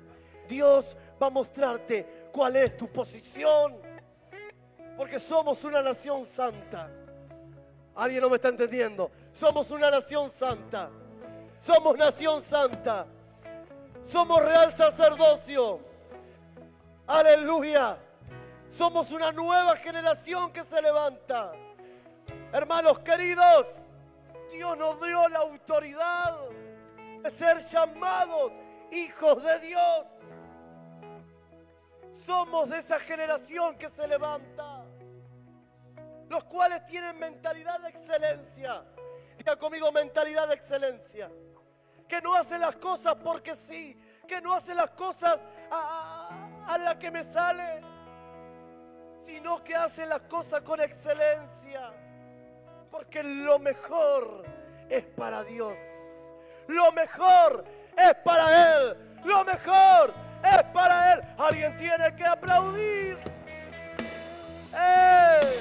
[0.48, 3.76] Dios va a mostrarte cuál es tu posición.
[4.96, 6.88] Porque somos una nación santa.
[7.96, 9.10] ¿Alguien no me está entendiendo?
[9.34, 10.92] Somos una nación santa.
[11.60, 13.08] Somos nación santa.
[14.04, 15.80] Somos real sacerdocio.
[17.08, 17.98] Aleluya.
[18.70, 21.54] Somos una nueva generación que se levanta.
[22.54, 23.66] Hermanos queridos,
[24.52, 26.38] Dios nos dio la autoridad
[27.24, 28.52] de ser llamados
[28.92, 30.17] hijos de Dios.
[32.26, 34.86] Somos de esa generación que se levanta,
[36.30, 38.84] los cuales tienen mentalidad de excelencia.
[39.38, 41.32] Diga conmigo mentalidad de excelencia.
[42.08, 45.38] Que no hacen las cosas porque sí, que no hacen las cosas
[45.70, 47.82] a, a la que me sale
[49.28, 51.92] sino que hace las cosas con excelencia.
[52.90, 54.46] Porque lo mejor
[54.90, 55.78] es para Dios.
[56.68, 57.66] Lo mejor
[57.98, 59.20] es para Él.
[59.26, 61.22] Lo mejor es para Él.
[61.38, 63.18] Alguien tiene que aplaudir.
[64.74, 65.60] ¡Eh!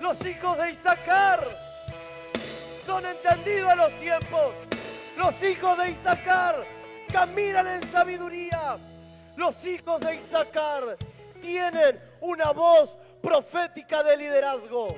[0.00, 1.46] Los hijos de Isaacar
[2.84, 4.54] son entendidos en los tiempos.
[5.16, 6.66] Los hijos de Isaacar
[7.12, 8.78] caminan en sabiduría.
[9.36, 10.96] Los hijos de Isaacar
[11.40, 14.96] tienen una voz profética de liderazgo.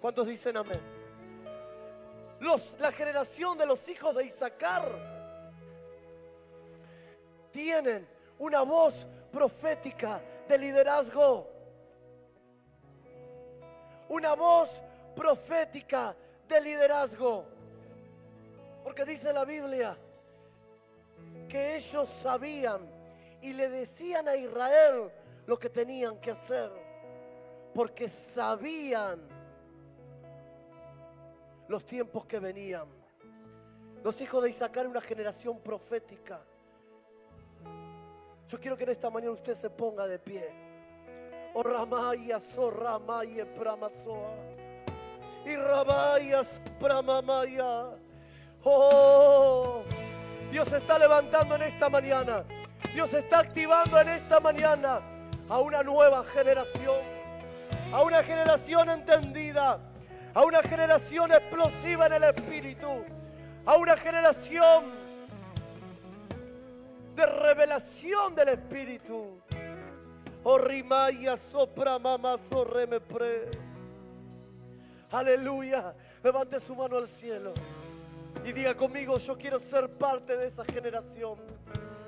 [0.00, 0.97] ¿Cuántos dicen amén?
[2.40, 5.18] Los, la generación de los hijos de Isaacar
[7.50, 8.06] tienen
[8.38, 11.48] una voz profética de liderazgo.
[14.08, 14.80] Una voz
[15.14, 16.14] profética
[16.48, 17.44] de liderazgo.
[18.84, 19.96] Porque dice la Biblia
[21.48, 22.88] que ellos sabían
[23.42, 25.10] y le decían a Israel
[25.46, 26.70] lo que tenían que hacer.
[27.74, 29.37] Porque sabían
[31.68, 32.86] los tiempos que venían.
[34.02, 36.40] Los hijos de Isaac eran una generación profética.
[38.48, 40.48] Yo quiero que en esta mañana usted se ponga de pie.
[41.54, 44.34] Oh Ramaya, so Ramaya, Pramasoa.
[45.44, 46.42] Y Ramaya,
[46.80, 47.90] Pramamaya.
[48.64, 49.82] Oh,
[50.50, 52.44] Dios está levantando en esta mañana.
[52.94, 55.00] Dios está activando en esta mañana
[55.48, 57.02] a una nueva generación.
[57.92, 59.87] A una generación entendida.
[60.38, 63.04] A una generación explosiva en el espíritu.
[63.66, 64.84] A una generación
[67.16, 69.40] de revelación del espíritu.
[70.44, 73.50] Oh, rimaya sopra mamá sorremepre.
[75.10, 75.92] Aleluya.
[76.22, 77.52] Levante su mano al cielo.
[78.44, 81.36] Y diga conmigo, yo quiero ser parte de esa generación.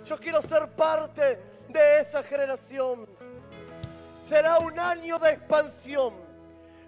[0.06, 3.08] Yo quiero ser parte de esa generación.
[4.28, 6.29] Será un año de expansión.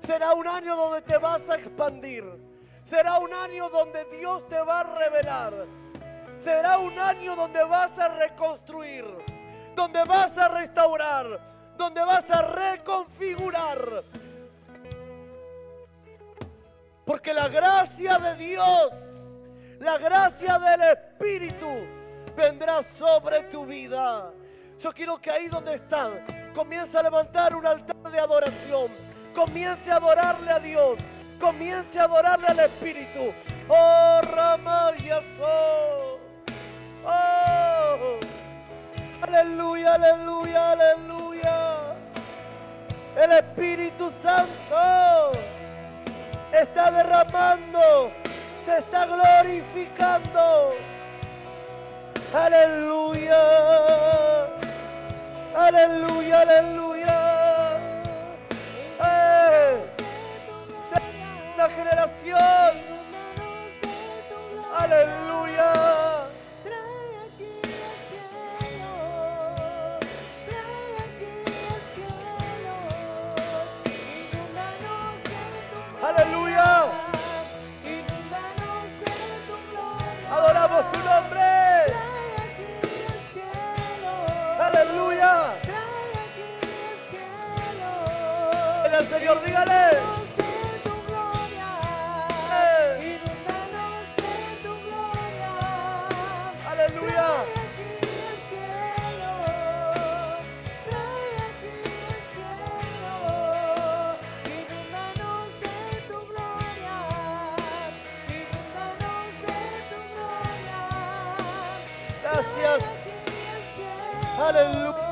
[0.07, 2.25] Será un año donde te vas a expandir.
[2.85, 5.53] Será un año donde Dios te va a revelar.
[6.39, 9.05] Será un año donde vas a reconstruir.
[9.75, 11.41] Donde vas a restaurar.
[11.77, 14.05] Donde vas a reconfigurar.
[17.05, 18.93] Porque la gracia de Dios
[19.83, 21.67] la gracia del Espíritu
[22.37, 24.31] vendrá sobre tu vida.
[24.79, 26.25] Yo quiero que ahí donde están,
[26.55, 29.12] comience a levantar un altar de adoración.
[29.35, 30.99] Comience a adorarle a Dios.
[31.41, 33.33] Comience a adorarle al Espíritu.
[33.69, 36.19] Oh, Ramariaso.
[37.05, 38.19] Oh,
[39.23, 41.97] aleluya, aleluya, aleluya.
[43.17, 45.33] El Espíritu Santo
[46.53, 48.13] está derramando
[48.65, 50.75] se está glorificando.
[52.33, 53.43] Aleluya.
[55.55, 57.02] Aleluya, aleluya.
[75.69, 76.69] Tu gloria, Aleluya.
[77.85, 79.15] inúndanos de
[79.47, 81.49] tu gloria, Adoramos tu nombre.
[84.59, 85.33] Aleluya.
[85.63, 86.51] trae aquí
[86.83, 87.91] el cielo,
[88.99, 90.22] El Señor, dígale.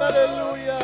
[0.01, 0.78] Aleluya.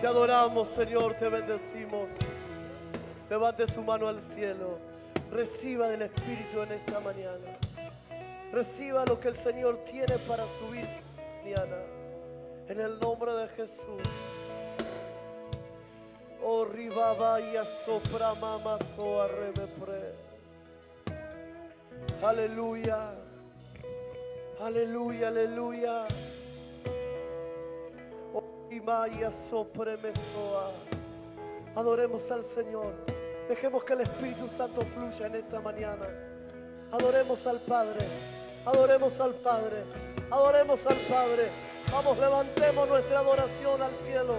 [0.00, 2.08] Te adoramos, Señor, te bendecimos.
[3.30, 4.78] Levante su mano al cielo.
[5.30, 7.56] Reciba del Espíritu en esta mañana.
[8.52, 10.88] Reciba lo que el Señor tiene para su vida.
[12.68, 14.02] En el nombre de Jesús.
[16.42, 19.28] Oh, ribabaya sopra mama soa.
[22.22, 23.27] Aleluya.
[24.60, 26.06] Aleluya, aleluya.
[28.88, 30.72] Maya sopremesoa.
[31.76, 32.94] Adoremos al Señor.
[33.46, 36.06] Dejemos que el Espíritu Santo fluya en esta mañana.
[36.90, 38.06] Adoremos al Padre.
[38.64, 39.84] Adoremos al Padre.
[40.30, 41.50] Adoremos al Padre.
[41.92, 44.36] Vamos, levantemos nuestra adoración al cielo.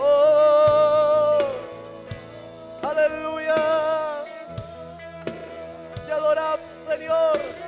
[0.00, 1.38] Oh,
[2.82, 4.24] aleluya.
[6.06, 7.65] Te adoramos, Señor.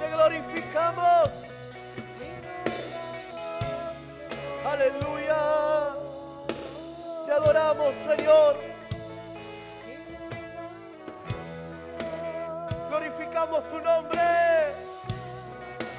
[0.00, 1.30] Te glorificamos.
[4.64, 5.94] Aleluya.
[7.26, 8.56] Te adoramos, Señor.
[12.88, 14.20] Glorificamos tu nombre.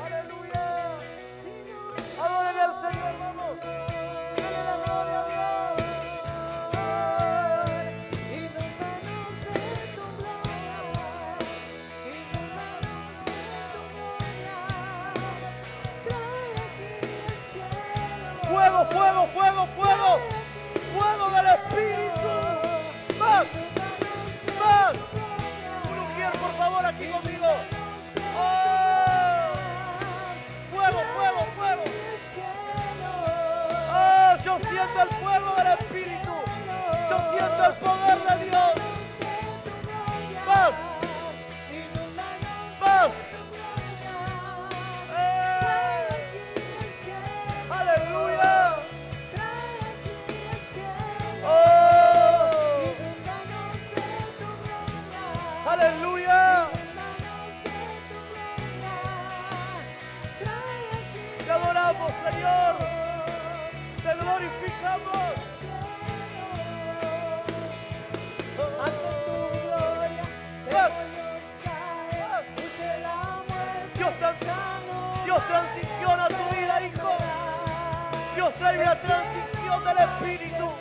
[0.03, 0.97] Aleluya.
[2.19, 3.90] Adoren al Señor.
[18.89, 20.19] Fuego, fuego, fuego,
[20.93, 21.29] fuego.
[21.31, 22.31] Del Espíritu.
[23.19, 23.45] Más,
[24.59, 24.93] más.
[26.39, 27.47] Por favor, aquí conmigo.
[28.37, 29.53] Oh,
[30.73, 31.83] fuego, fuego, fuego.
[33.93, 36.33] Oh, yo siento el fuego del Espíritu.
[37.09, 38.70] Yo siento el poder de Dios.
[75.41, 77.17] No Dios transiciona tu vida, hijo.
[78.35, 80.71] Dios trae una transición del Espíritu.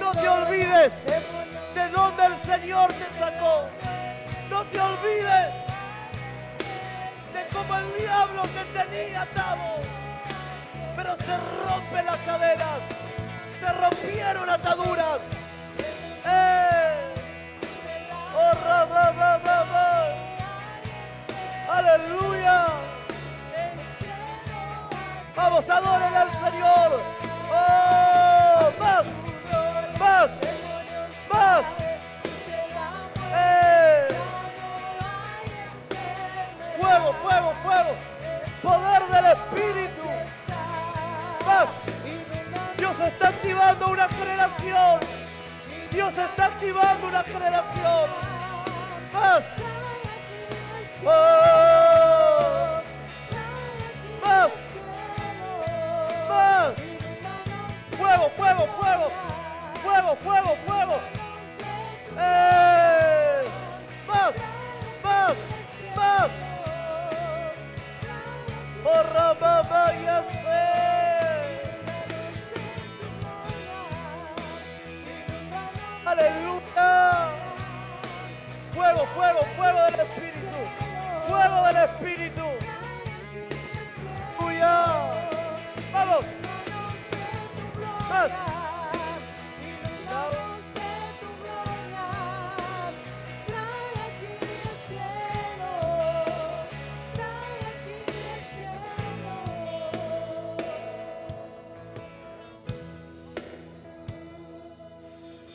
[0.00, 0.92] No te olvides
[1.74, 3.68] de dónde el Señor te sacó.
[4.50, 5.52] No te olvides
[7.34, 9.82] de cómo el diablo te tenía atado.
[10.96, 12.80] Pero se rompen las cadenas.
[13.60, 15.35] Se rompieron ataduras.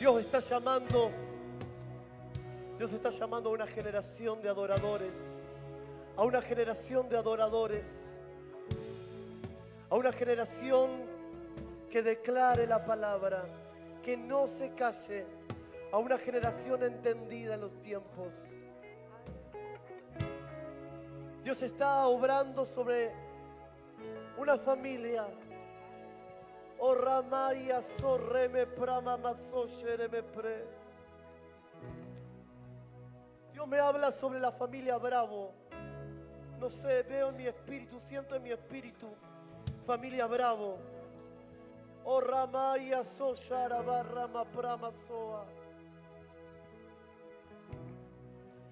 [0.02, 1.12] Dios está llamando,
[2.76, 5.12] Dios está llamando a una generación de adoradores,
[6.16, 7.86] a una generación de adoradores,
[9.88, 10.90] a una generación
[11.88, 13.44] que declare la palabra,
[14.02, 15.24] que no se calle,
[15.92, 18.32] a una generación entendida en los tiempos.
[21.44, 23.12] Dios está obrando sobre
[24.36, 25.28] una familia.
[26.84, 30.64] Oh Ramaya sorreme prama masoshereme pre.
[33.52, 35.52] Dios me habla sobre la familia Bravo.
[36.58, 39.14] No sé, veo en mi espíritu, siento en mi espíritu.
[39.86, 40.80] Familia Bravo.
[42.04, 45.44] Oh Ramaya soshara rama prama soa.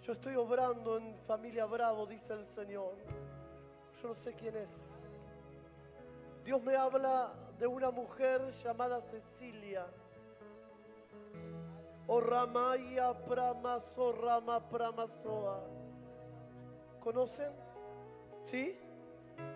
[0.03, 2.97] Yo estoy obrando en familia Bravo, dice el Señor.
[4.03, 4.73] Yo no sé quién es.
[6.45, 9.87] Dios me habla de una mujer llamada Cecilia.
[12.07, 15.61] O Ramaya Pramaso Rama Pramasoa.
[17.01, 17.53] ¿Conocen?
[18.47, 18.79] ¿Sí?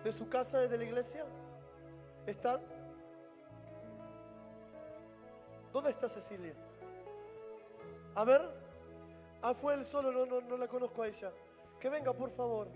[0.03, 1.25] ¿De su casa, desde la iglesia?
[2.27, 2.61] ¿Están?
[5.73, 6.53] ¿Dónde está Cecilia?
[8.13, 8.41] A ver.
[9.41, 11.31] Ah, fue él solo, no, no, no la conozco a ella.
[11.79, 12.67] Que venga, por favor.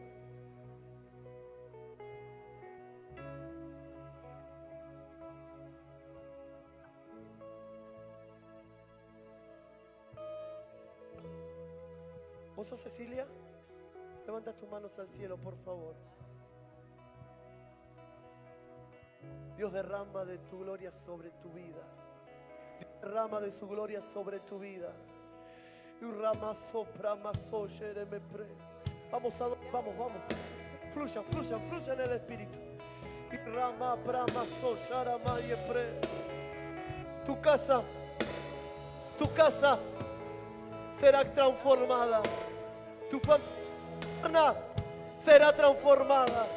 [12.59, 13.25] ¿Vos sos Cecilia?
[14.25, 15.95] Levanta tus manos al cielo, por favor.
[19.55, 21.81] Dios derrama de tu gloria sobre tu vida.
[22.77, 24.91] Dios derrama de su gloria sobre tu vida.
[29.09, 30.21] Vamos, a, vamos, vamos.
[30.93, 32.59] Fluya, fluya, fluya en el Espíritu.
[33.47, 34.43] Urrama prama.
[37.25, 37.83] Tu casa,
[39.17, 39.79] tu casa
[40.99, 42.21] será transformada.
[43.09, 44.55] Tu familia
[45.19, 46.47] será transformada.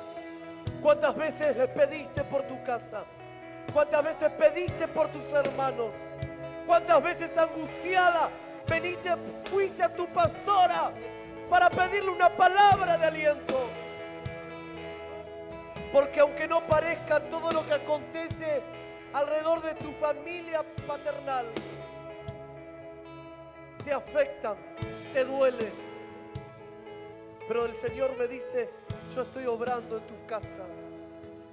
[0.82, 3.05] ¿Cuántas veces le pediste por tu casa?
[3.72, 5.90] ¿Cuántas veces pediste por tus hermanos?
[6.66, 8.28] ¿Cuántas veces angustiada
[8.68, 9.11] veniste,
[9.51, 10.93] fuiste a tu pastora
[11.49, 13.68] para pedirle una palabra de aliento?
[15.93, 18.62] Porque aunque no parezca todo lo que acontece
[19.12, 21.47] alrededor de tu familia paternal,
[23.84, 24.56] te afectan,
[25.12, 25.72] te duele.
[27.48, 28.70] Pero el Señor me dice,
[29.14, 30.66] yo estoy obrando en tu casa.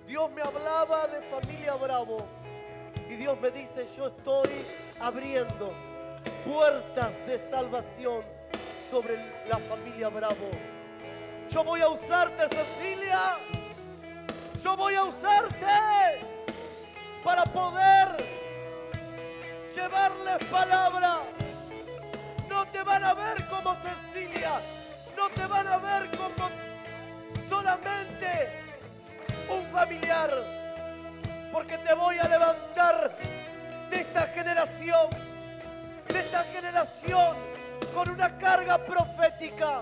[0.08, 2.26] Dios me hablaba de familia Bravo.
[3.10, 4.50] Y Dios me dice, yo estoy
[5.00, 5.74] abriendo
[6.46, 8.24] puertas de salvación
[8.90, 9.18] sobre
[9.48, 10.50] la familia Bravo.
[11.50, 13.38] Yo voy a usarte, Cecilia.
[14.64, 15.66] Yo voy a usarte
[17.24, 18.24] para poder
[19.74, 21.22] llevarles palabra.
[22.80, 24.62] Te van a ver como Cecilia.
[25.18, 26.50] No te van a ver como
[27.50, 28.64] solamente
[29.50, 30.32] un familiar.
[31.52, 33.18] Porque te voy a levantar
[33.90, 35.10] de esta generación.
[36.08, 37.36] De esta generación
[37.94, 39.82] con una carga profética.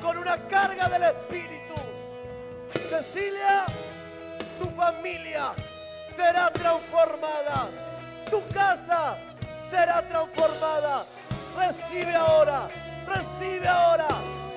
[0.00, 1.74] Con una carga del Espíritu.
[2.88, 3.66] Cecilia,
[4.58, 5.52] tu familia
[6.16, 7.68] será transformada.
[8.30, 9.18] Tu casa
[9.68, 11.04] será transformada.
[11.56, 12.68] Recibe ahora,
[13.06, 14.08] recibe ahora,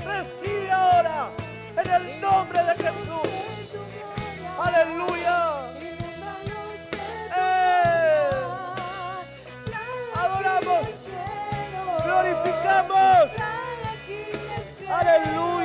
[0.05, 1.29] recibe ahora.
[1.77, 3.29] En el nombre de Jesús.
[4.61, 5.71] Aleluya.
[7.37, 8.29] ¡Eh!
[10.13, 10.87] Adoramos.
[12.03, 13.31] Glorificamos.
[14.89, 15.58] Aleluya.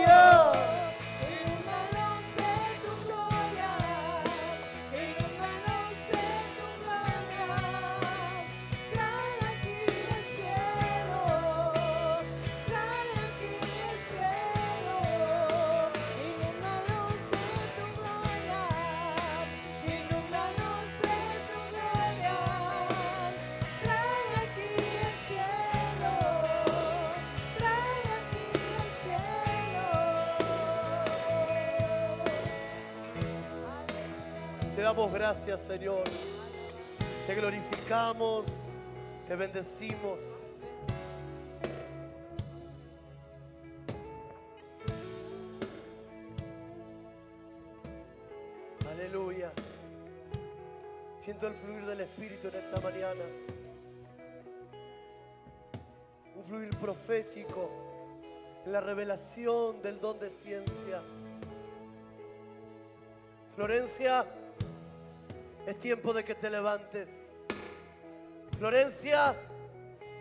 [34.84, 36.04] damos gracias, Señor.
[37.26, 38.44] Te glorificamos,
[39.26, 40.18] te bendecimos.
[48.90, 49.50] Aleluya.
[51.18, 53.24] Siento el fluir del Espíritu en esta mañana.
[56.36, 57.70] Un fluir profético
[58.66, 61.00] la revelación del don de ciencia.
[63.56, 64.43] Florencia
[65.66, 67.08] es tiempo de que te levantes.
[68.58, 69.34] Florencia,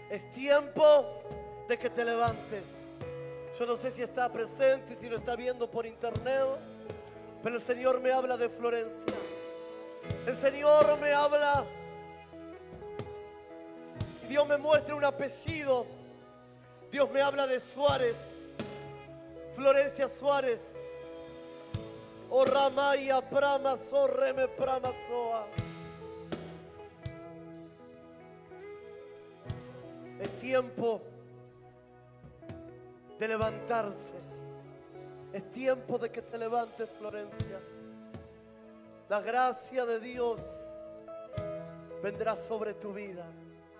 [0.09, 1.23] es tiempo
[1.67, 2.63] de que te levantes.
[3.59, 6.45] Yo no sé si está presente, si lo está viendo por internet,
[7.43, 9.13] pero el Señor me habla de Florencia.
[10.25, 11.65] El Señor me habla
[14.23, 15.85] y Dios me muestra un apellido.
[16.91, 18.15] Dios me habla de Suárez,
[19.55, 20.72] Florencia Suárez.
[22.35, 25.45] O Ramaya Prama Sorreme Prama Soa.
[30.19, 30.99] Es tiempo
[33.19, 34.15] de levantarse.
[35.31, 37.59] Es tiempo de que te levantes, Florencia.
[39.09, 40.39] La gracia de Dios
[42.01, 43.27] vendrá sobre tu vida.